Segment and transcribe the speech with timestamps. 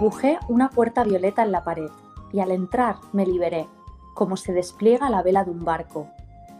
[0.00, 1.90] Dibujé una puerta violeta en la pared
[2.32, 3.66] y al entrar me liberé,
[4.14, 6.08] como se despliega la vela de un barco.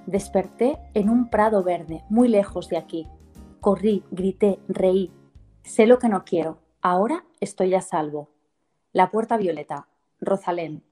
[0.05, 3.09] Desperté en un prado verde, muy lejos de aquí.
[3.61, 5.11] Corrí, grité, reí.
[5.63, 6.59] Sé lo que no quiero.
[6.83, 8.29] Ahora estoy a salvo.
[8.93, 9.89] La puerta violeta.
[10.21, 10.85] Rosalén.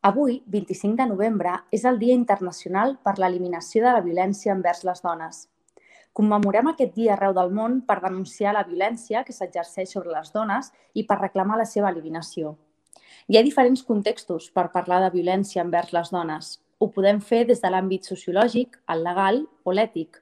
[0.00, 5.04] Avui, 25 de novembre, és el Dia Internacional per l'Eliminació de la Violència envers les
[5.04, 5.50] dones.
[6.14, 10.68] Commemorem aquest dia arreu del món per denunciar la violència que s'exerceix sobre les dones
[10.94, 12.52] i per reclamar la seva eliminació.
[13.26, 16.52] Hi ha diferents contextos per parlar de violència envers les dones.
[16.78, 20.20] Ho podem fer des de l'àmbit sociològic, el legal o l'ètic.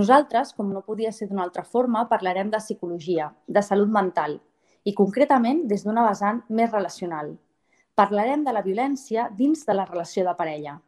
[0.00, 4.40] Nosaltres, com no podia ser d'una altra forma, parlarem de psicologia, de salut mental
[4.88, 7.34] i concretament des d'una vessant més relacional.
[7.94, 10.78] Parlarem de la violència dins de la relació de parella.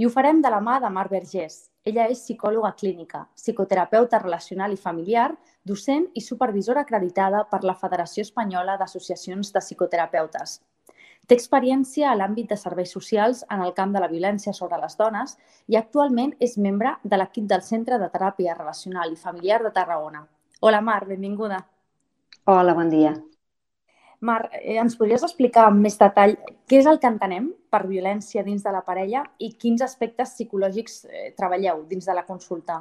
[0.00, 4.72] I ho farem de la mà de Mar Vergés, ella és psicòloga clínica, psicoterapeuta relacional
[4.72, 5.34] i familiar,
[5.68, 10.62] docent i supervisora acreditada per la Federació Espanyola d'Associacions de Psicoterapeutes.
[11.28, 14.96] Té experiència a l'àmbit de serveis socials en el camp de la violència sobre les
[14.96, 15.36] dones
[15.72, 20.26] i actualment és membre de l'equip del Centre de Teràpia Relacional i Familiar de Tarragona.
[20.60, 21.64] Hola Mar, benvinguda.
[22.44, 23.16] Hola, bon dia.
[24.24, 26.34] Mar, eh, ens podries explicar amb més detall
[26.68, 31.04] què és el que entenem per violència dins de la parella i quins aspectes psicològics
[31.04, 32.80] eh, treballeu dins de la consulta?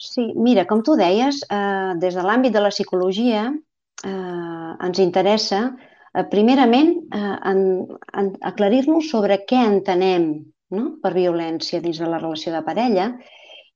[0.00, 5.60] Sí, mira, com tu deies, eh, des de l'àmbit de la psicologia eh, ens interessa,
[6.14, 7.62] eh, primerament, eh, en,
[8.12, 10.28] en aclarir-nos sobre què entenem
[10.74, 10.84] no?
[11.02, 13.12] per violència dins de la relació de parella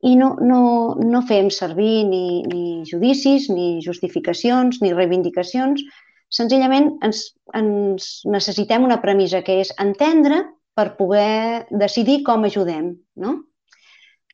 [0.06, 0.60] i no, no,
[1.02, 5.82] no fem servir ni, ni judicis, ni justificacions, ni reivindicacions.
[6.30, 7.24] Senzillament ens,
[7.56, 10.44] ens necessitem una premissa que és entendre
[10.78, 12.92] per poder decidir com ajudem.
[13.18, 13.34] No?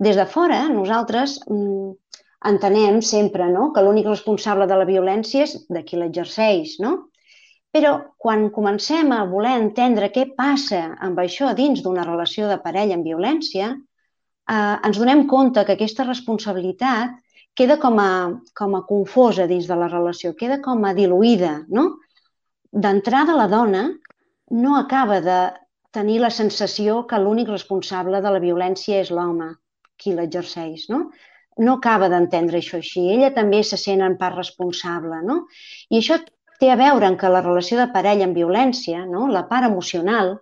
[0.02, 1.94] Des de fora, nosaltres mm,
[2.50, 3.70] entenem sempre no?
[3.72, 6.76] que l'únic responsable de la violència és de qui l'exerceix.
[6.84, 6.96] No?
[7.74, 12.98] Però quan comencem a voler entendre què passa amb això dins d'una relació de parella
[12.98, 13.72] amb violència,
[14.50, 17.18] eh, ens donem compte que aquesta responsabilitat
[17.54, 18.10] queda com a,
[18.58, 21.60] com a confosa dins de la relació, queda com a diluïda.
[21.68, 21.90] No?
[22.72, 23.84] D'entrada, la dona
[24.50, 25.38] no acaba de
[25.94, 29.52] tenir la sensació que l'únic responsable de la violència és l'home,
[29.96, 30.88] qui l'exerceix.
[30.90, 31.06] No?
[31.58, 33.04] no acaba d'entendre això així.
[33.14, 35.20] Ella també se sent en part responsable.
[35.26, 35.44] No?
[35.90, 36.18] I això
[36.60, 39.28] té a veure amb que la relació de parella amb violència, no?
[39.30, 40.36] la part emocional,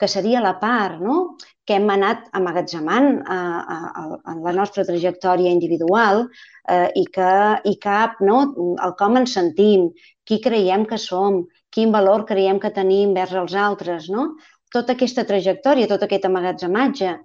[0.00, 1.36] que seria la part no?
[1.64, 3.38] Que hem anat amagatzemant a,
[3.74, 6.26] a, en la nostra trajectòria individual
[6.68, 7.30] eh, i, que,
[7.64, 8.40] i cap no?
[8.84, 9.88] el com ens sentim,
[10.28, 11.42] qui creiem que som,
[11.74, 14.10] quin valor creiem que tenim vers els altres.
[14.12, 14.34] No?
[14.72, 17.16] Tota aquesta trajectòria, tot aquest amagatzematge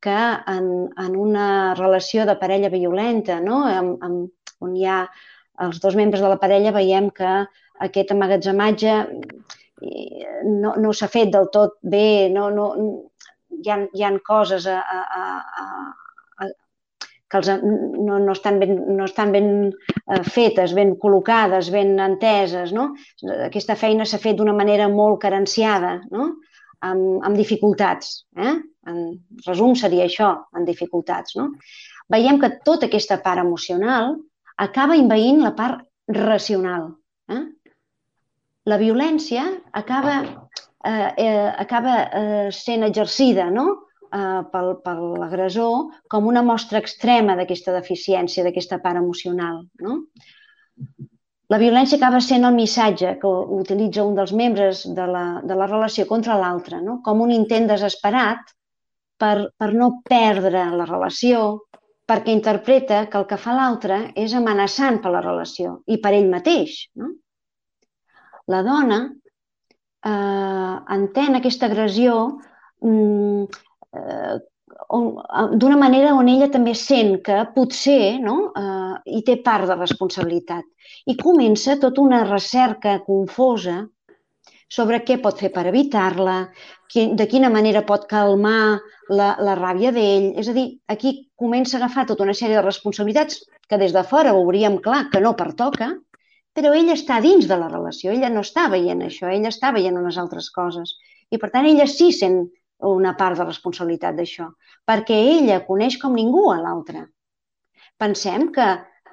[0.00, 0.18] que
[0.54, 3.64] en, en una relació de parella violenta, no?
[3.66, 5.02] amb, amb, on hi ha
[5.66, 7.32] els dos membres de la parella, veiem que
[7.82, 8.94] aquest amagatzematge
[9.82, 12.68] no, no s'ha fet del tot bé, no, no,
[13.62, 15.64] hi, ha, hi ha coses a, a, a,
[16.44, 16.48] a,
[17.28, 22.72] que els, no, no, estan ben, no estan ben eh, fetes, ben col·locades, ben enteses.
[22.76, 22.90] No?
[23.48, 26.30] Aquesta feina s'ha fet d'una manera molt carenciada, no?
[26.80, 28.22] amb, amb dificultats.
[28.38, 28.54] Eh?
[28.88, 29.04] En
[29.44, 31.36] resum seria això, en dificultats.
[31.36, 31.50] No?
[32.08, 34.16] Veiem que tota aquesta part emocional
[34.56, 36.94] acaba inveint la part racional.
[37.28, 37.44] Eh?
[38.68, 40.20] la violència acaba,
[40.88, 43.66] eh, eh, acaba eh, sent exercida no?
[44.12, 49.62] eh, pel, per l'agressor com una mostra extrema d'aquesta deficiència, d'aquesta part emocional.
[49.84, 50.00] No?
[51.48, 55.68] La violència acaba sent el missatge que utilitza un dels membres de la, de la
[55.68, 57.00] relació contra l'altre, no?
[57.04, 58.52] com un intent desesperat
[59.18, 61.46] per, per no perdre la relació,
[62.08, 66.28] perquè interpreta que el que fa l'altre és amenaçant per la relació i per ell
[66.32, 66.84] mateix.
[66.96, 67.16] No?
[68.48, 68.98] la dona
[70.04, 72.38] eh, entén aquesta agressió
[72.84, 73.44] mm,
[73.98, 74.38] eh,
[74.88, 80.64] d'una manera on ella també sent que potser no, eh, hi té part de responsabilitat.
[81.06, 83.82] I comença tota una recerca confosa
[84.68, 86.38] sobre què pot fer per evitar-la,
[86.92, 88.78] de quina manera pot calmar
[89.08, 90.34] la, la ràbia d'ell.
[90.40, 94.04] És a dir, aquí comença a agafar tota una sèrie de responsabilitats que des de
[94.04, 95.94] fora veuríem clar que no pertoca,
[96.58, 99.98] però ella està dins de la relació, ella no està veient això, ella està veient
[100.00, 100.96] unes altres coses.
[101.30, 102.40] I per tant ella sí sent
[102.88, 104.48] una part de responsabilitat d'això,
[104.86, 107.04] perquè ella coneix com ningú a l'altre.
[107.98, 108.66] Pensem que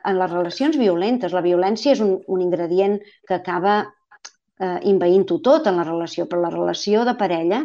[0.06, 2.98] en les relacions violentes, la violència és un, un ingredient
[3.28, 7.64] que acaba eh, inveint-ho tot en la relació, però la relació de parella,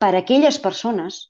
[0.00, 1.22] per a aquelles persones,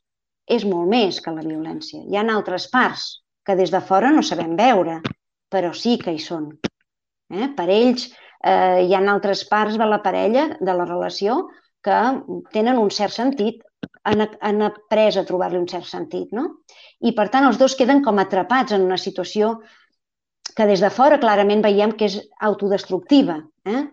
[0.47, 2.03] és molt més que la violència.
[2.03, 3.07] Hi ha altres parts
[3.47, 5.01] que des de fora no sabem veure,
[5.51, 6.51] però sí que hi són.
[7.33, 7.49] Eh?
[7.57, 11.47] Per ells eh, hi ha altres parts de la parella, de la relació,
[11.87, 11.97] que
[12.53, 13.63] tenen un cert sentit
[14.07, 16.47] han, han après a trobar-li un cert sentit, no?
[17.01, 19.57] I, per tant, els dos queden com atrapats en una situació
[20.57, 22.17] que des de fora clarament veiem que és
[22.49, 23.85] autodestructiva, eh?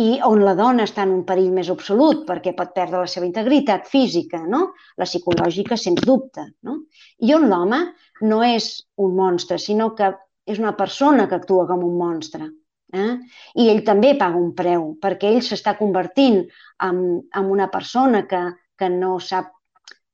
[0.00, 3.26] i on la dona està en un perill més absolut perquè pot perdre la seva
[3.28, 4.70] integritat física, no?
[4.96, 6.46] la psicològica, sens dubte.
[6.64, 6.78] No?
[7.20, 7.82] I on l'home
[8.24, 10.14] no és un monstre, sinó que
[10.46, 12.48] és una persona que actua com un monstre.
[12.92, 13.12] Eh?
[13.62, 16.42] I ell també paga un preu, perquè ell s'està convertint
[16.84, 18.42] en, en una persona que,
[18.78, 19.48] que no sap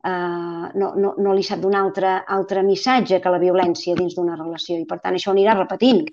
[0.05, 4.39] eh, no, no, no li sap donar altre, altre missatge que la violència dins d'una
[4.39, 6.05] relació i per tant això anirà repetint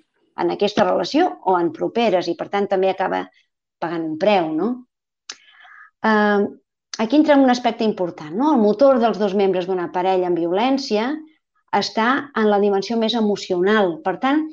[0.42, 3.24] en aquesta relació o en properes i per tant també acaba
[3.80, 4.50] pagant un preu.
[4.56, 4.72] No?
[6.02, 6.42] Eh,
[6.98, 8.34] aquí entra un aspecte important.
[8.34, 8.56] No?
[8.56, 11.12] El motor dels dos membres d'una parella en violència
[11.78, 13.98] està en la dimensió més emocional.
[14.06, 14.46] Per tant,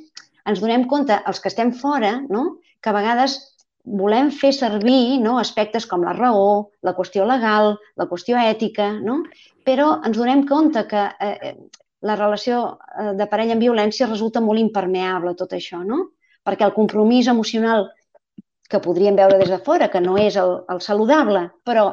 [0.48, 2.58] ens donem compte, els que estem fora, no?
[2.82, 3.38] que a vegades
[3.84, 9.22] volem fer servir no, aspectes com la raó, la qüestió legal, la qüestió ètica, no?
[9.66, 11.54] però ens donem compte que eh, eh,
[12.06, 12.62] la relació
[12.98, 16.12] eh, de parella en violència resulta molt impermeable tot això, no?
[16.42, 17.88] perquè el compromís emocional
[18.70, 21.86] que podríem veure des de fora, que no és el, el saludable, però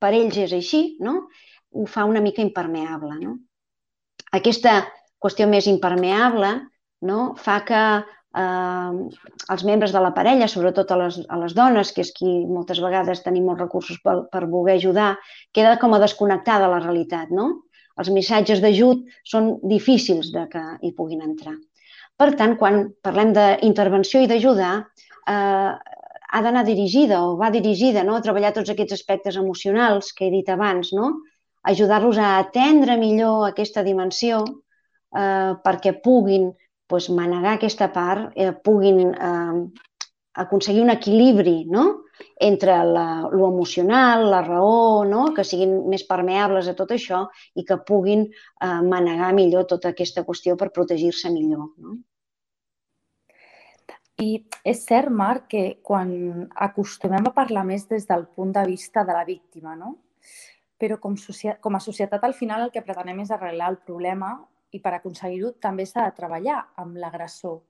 [0.00, 1.28] per ells és així, no?
[1.74, 3.18] ho fa una mica impermeable.
[3.20, 3.36] No?
[4.34, 4.82] Aquesta
[5.22, 6.50] qüestió més impermeable
[7.08, 7.34] no?
[7.40, 7.82] fa que
[8.42, 8.92] eh,
[9.54, 12.80] els membres de la parella, sobretot a les, a les dones, que és qui moltes
[12.84, 15.14] vegades tenim molts recursos per, per voler ajudar,
[15.54, 17.50] queda com a desconnectada de la realitat, no?
[18.00, 21.54] Els missatges d'ajut són difícils de que hi puguin entrar.
[22.18, 24.74] Per tant, quan parlem d'intervenció i d'ajudar,
[25.30, 25.70] eh,
[26.34, 28.16] ha d'anar dirigida o va dirigida no?
[28.16, 31.12] a treballar tots aquests aspectes emocionals que he dit abans, no?
[31.64, 36.50] Ajudar-los a atendre millor aquesta dimensió eh, perquè puguin
[36.90, 39.82] doncs, manegar aquesta part, eh, puguin eh,
[40.44, 42.04] aconseguir un equilibri no?
[42.36, 45.32] entre la, la raó, no?
[45.34, 47.24] que siguin més permeables a tot això
[47.54, 51.70] i que puguin eh, manegar millor tota aquesta qüestió per protegir-se millor.
[51.78, 51.96] No?
[54.22, 59.02] I és cert, Marc, que quan acostumem a parlar més des del punt de vista
[59.02, 59.96] de la víctima, no?
[60.84, 61.16] Però com,
[61.64, 64.34] com a societat al final el que pretenem és arreglar el problema
[64.76, 67.60] i per aconseguir-ho també s'ha de treballar amb l'agressor.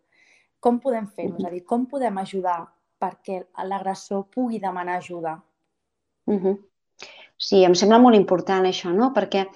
[0.58, 1.36] Com podem fer-ho?
[1.38, 2.58] És a dir, com podem ajudar
[3.00, 5.36] perquè l'agressor pugui demanar ajuda?
[6.26, 6.56] Uh -huh.
[7.36, 9.12] Sí, em sembla molt important això, no?
[9.12, 9.46] Perquè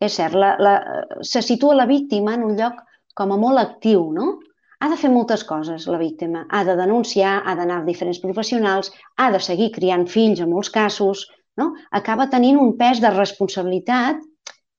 [0.00, 0.74] és cert, la, la,
[1.22, 2.82] se situa la víctima en un lloc
[3.14, 4.38] com a molt actiu, no?
[4.80, 6.46] Ha de fer moltes coses, la víctima.
[6.50, 10.70] Ha de denunciar, ha d'anar a diferents professionals, ha de seguir criant fills en molts
[10.70, 11.26] casos,
[11.58, 11.72] no?
[11.90, 14.22] Acaba tenint un pes de responsabilitat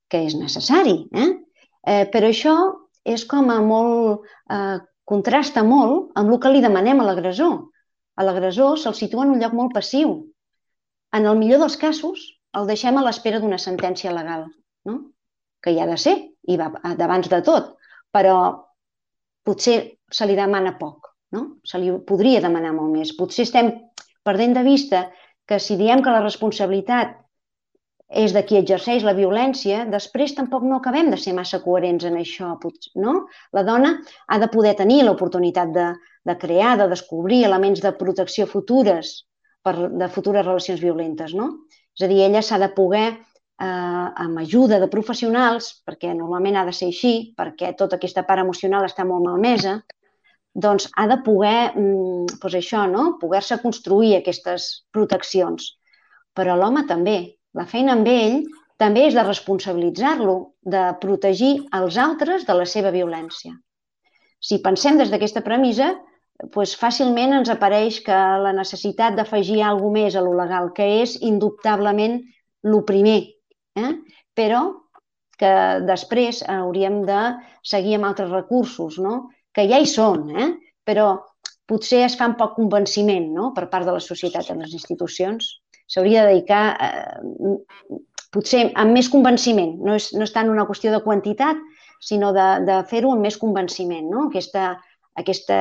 [0.09, 1.29] que és necessari, eh?
[1.87, 2.55] Eh, però això
[3.05, 4.29] és com a molt...
[4.51, 4.79] Eh,
[5.09, 7.56] contrasta molt amb el que li demanem a l'agressor.
[8.19, 10.11] A l'agressor se'l situa en un lloc molt passiu.
[11.18, 12.25] En el millor dels casos,
[12.57, 14.45] el deixem a l'espera d'una sentència legal,
[14.85, 14.99] no?
[15.63, 16.15] que hi ha de ser,
[16.45, 17.73] i va d'abans de tot,
[18.13, 18.35] però
[19.45, 19.80] potser
[20.13, 21.42] se li demana poc, no?
[21.65, 23.15] se li podria demanar molt més.
[23.18, 23.73] Potser estem
[24.25, 25.07] perdent de vista
[25.49, 27.18] que si diem que la responsabilitat
[28.09, 32.18] és de qui exerceix la violència, després tampoc no acabem de ser massa coherents en
[32.18, 32.56] això.
[32.97, 33.15] No?
[33.53, 33.95] La dona
[34.27, 35.87] ha de poder tenir l'oportunitat de,
[36.25, 39.13] de crear, de descobrir elements de protecció futures
[39.65, 41.35] per, de futures relacions violentes.
[41.37, 41.51] No?
[41.97, 46.65] És a dir, ella s'ha de poder, eh, amb ajuda de professionals, perquè normalment ha
[46.65, 49.79] de ser així, perquè tota aquesta part emocional està molt malmesa,
[50.63, 53.13] doncs ha de poder, doncs això, no?
[53.21, 55.73] poder-se construir aquestes proteccions.
[56.35, 57.19] Però l'home també,
[57.57, 58.44] la feina amb ell
[58.80, 63.56] també és de responsabilitzar-lo, de protegir els altres de la seva violència.
[64.39, 65.94] Si pensem des d'aquesta premissa,
[66.39, 71.18] doncs fàcilment ens apareix que la necessitat d'afegir alguna més a lo legal, que és
[71.19, 72.21] indubtablement
[72.63, 73.19] el primer,
[73.75, 73.92] eh?
[74.35, 74.61] però
[75.39, 75.51] que
[75.87, 77.19] després hauríem de
[77.63, 79.30] seguir amb altres recursos, no?
[79.59, 80.51] Que ja hi són, eh?
[80.87, 81.09] però
[81.69, 83.51] potser es fa amb poc convenciment no?
[83.56, 85.57] per part de la societat i les institucions.
[85.89, 87.97] S'hauria de dedicar eh,
[88.33, 89.75] potser amb més convenciment.
[89.85, 91.59] No és, no és tant una qüestió de quantitat,
[91.99, 94.07] sinó de, de fer-ho amb més convenciment.
[94.09, 94.28] No?
[94.30, 94.71] Aquesta,
[95.19, 95.59] aquesta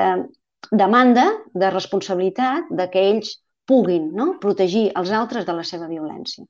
[0.70, 1.26] demanda
[1.56, 3.34] de responsabilitat de que ells
[3.68, 4.34] puguin no?
[4.40, 6.46] protegir els altres de la seva violència.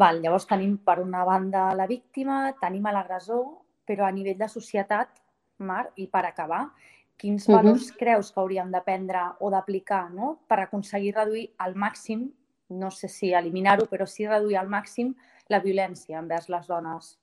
[0.00, 3.44] Val, llavors tenim per una banda la víctima, tenim l'agressor,
[3.86, 5.12] però a nivell de societat,
[5.58, 6.68] Mar, i per acabar,
[7.16, 7.98] quins valors uh -huh.
[7.98, 10.38] creus que hauríem d'aprendre o d'aplicar no?
[10.48, 12.30] per aconseguir reduir al màxim,
[12.70, 15.14] no sé si eliminar-ho, però sí reduir al màxim
[15.48, 17.18] la violència envers les dones?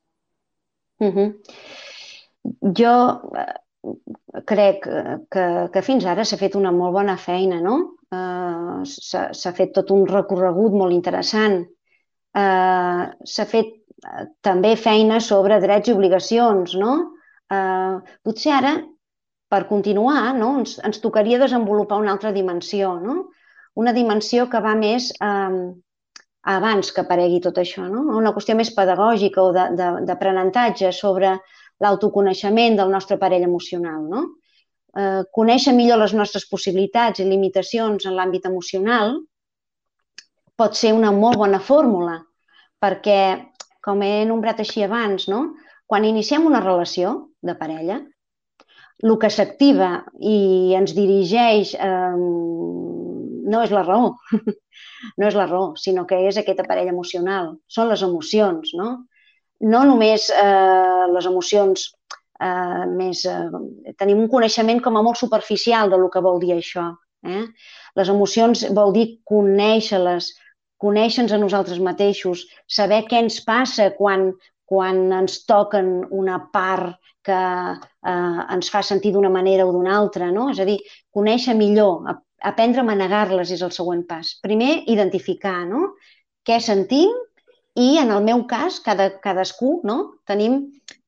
[1.00, 1.36] Uh -huh.
[2.78, 3.54] Jo eh,
[4.46, 4.88] crec
[5.30, 7.98] que, que fins ara s'ha fet una molt bona feina, no?
[8.12, 11.66] Uh, s'ha fet tot un recorregut molt interessant.
[12.36, 13.82] Uh, s'ha fet
[14.42, 17.14] també feina sobre drets i obligacions, no?
[17.52, 18.76] Uh, potser ara
[19.52, 20.54] per continuar, no?
[20.62, 23.32] ens, ens tocaria desenvolupar una altra dimensió, no?
[23.76, 25.58] una dimensió que va més eh,
[26.54, 28.06] abans que aparegui tot això, no?
[28.18, 31.34] una qüestió més pedagògica o d'aprenentatge sobre
[31.84, 34.06] l'autoconeixement del nostre parell emocional.
[34.08, 34.24] No?
[34.96, 39.18] Eh, conèixer millor les nostres possibilitats i limitacions en l'àmbit emocional
[40.56, 42.22] pot ser una molt bona fórmula,
[42.80, 43.52] perquè,
[43.84, 45.50] com he nombrat així abans, no?
[45.92, 48.00] quan iniciem una relació de parella,
[49.02, 52.18] el que s'activa i ens dirigeix eh,
[53.52, 54.12] no és la raó,
[55.20, 58.92] no és la raó, sinó que és aquest aparell emocional, són les emocions, no?
[59.62, 61.90] No només eh, les emocions
[62.42, 63.26] eh, més...
[63.30, 66.88] Eh, tenim un coneixement com a molt superficial de lo que vol dir això.
[67.22, 67.44] Eh?
[68.00, 70.32] Les emocions vol dir conèixer-les,
[70.82, 74.32] conèixer-nos a nosaltres mateixos, saber què ens passa quan,
[74.72, 76.96] quan ens toquen una part
[77.28, 80.48] que eh, ens fa sentir d'una manera o d'una altra, no?
[80.54, 80.78] És a dir,
[81.12, 82.08] conèixer millor,
[82.42, 84.38] aprendre a manegar-les és el següent pas.
[84.44, 85.92] Primer, identificar no?
[86.48, 87.12] què sentim
[87.78, 89.98] i, en el meu cas, cada, cadascú no?
[90.28, 90.58] tenim,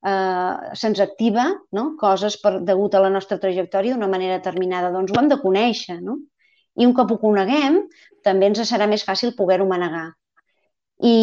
[0.05, 1.87] eh, se'ns activa no?
[1.99, 4.91] coses per, degut a la nostra trajectòria d'una manera determinada.
[4.93, 5.99] Doncs ho hem de conèixer.
[6.03, 6.19] No?
[6.79, 7.81] I un cop ho coneguem,
[8.27, 10.11] també ens serà més fàcil poder-ho manegar.
[11.03, 11.17] I,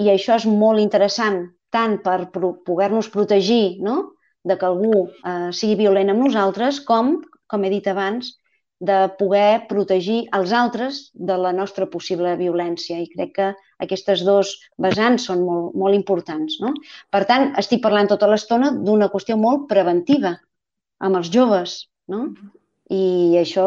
[0.00, 3.96] I això és molt interessant, tant per poder-nos protegir no?
[4.44, 7.18] de que algú eh, sigui violent amb nosaltres, com,
[7.50, 8.34] com he dit abans,
[8.80, 12.96] de poder protegir els altres de la nostra possible violència.
[12.96, 13.48] I crec que
[13.84, 16.56] aquestes dos vessants són molt, molt importants.
[16.64, 16.72] No?
[17.12, 20.38] Per tant, estic parlant tota l'estona d'una qüestió molt preventiva
[21.04, 21.76] amb els joves.
[22.08, 22.30] No?
[22.90, 23.66] I això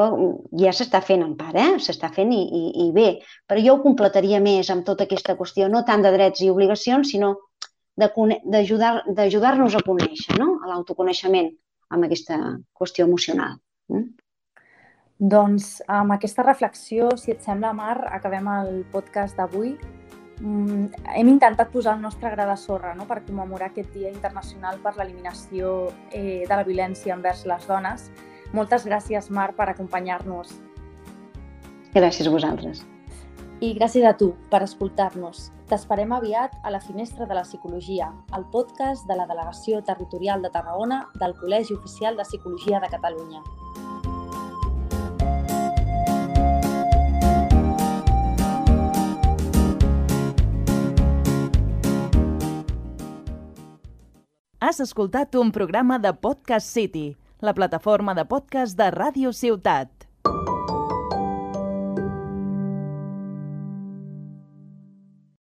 [0.59, 1.77] ja s'està fent en part, eh?
[1.79, 3.07] s'està fent i, i, i bé.
[3.47, 7.13] Però jo ho completaria més amb tota aquesta qüestió, no tant de drets i obligacions,
[7.13, 7.35] sinó
[7.97, 10.57] d'ajudar-nos a conèixer, no?
[10.63, 11.51] a l'autoconeixement
[11.93, 12.39] amb aquesta
[12.73, 13.59] qüestió emocional.
[13.91, 14.11] Mm?
[15.23, 19.75] Doncs amb aquesta reflexió, si et sembla, Mar, acabem el podcast d'avui.
[20.41, 23.05] Mm, hem intentat posar el nostre gra de sorra no?
[23.07, 28.09] per commemorar aquest Dia Internacional per l'Eliminació eh, de la Violència envers les dones.
[28.53, 30.57] Moltes gràcies, Mar, per acompanyar-nos.
[31.93, 32.83] Gràcies a vosaltres.
[33.63, 35.45] I gràcies a tu per escoltar-nos.
[35.71, 40.51] T'esperem aviat a la Finestra de la Psicologia, el podcast de la Delegació Territorial de
[40.51, 43.39] Tarragona del Col·legi Oficial de Psicologia de Catalunya.
[54.59, 60.02] Has escoltat un programa de Podcast City, la plataforma de podcast de Ràdio Ciutat.